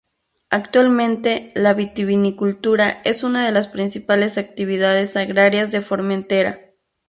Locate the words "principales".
3.67-4.39